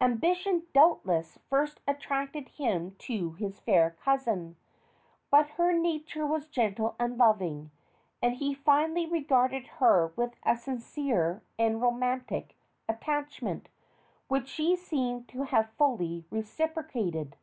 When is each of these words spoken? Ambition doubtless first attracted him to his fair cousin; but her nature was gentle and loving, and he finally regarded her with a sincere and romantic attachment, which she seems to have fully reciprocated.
Ambition 0.00 0.64
doubtless 0.74 1.38
first 1.48 1.80
attracted 1.86 2.48
him 2.48 2.96
to 2.98 3.34
his 3.34 3.60
fair 3.60 3.94
cousin; 4.02 4.56
but 5.30 5.50
her 5.50 5.72
nature 5.72 6.26
was 6.26 6.48
gentle 6.48 6.96
and 6.98 7.16
loving, 7.16 7.70
and 8.20 8.34
he 8.38 8.52
finally 8.52 9.06
regarded 9.06 9.68
her 9.78 10.12
with 10.16 10.34
a 10.42 10.56
sincere 10.56 11.40
and 11.56 11.80
romantic 11.80 12.56
attachment, 12.88 13.68
which 14.26 14.48
she 14.48 14.74
seems 14.74 15.24
to 15.26 15.42
have 15.44 15.70
fully 15.78 16.24
reciprocated. 16.32 17.36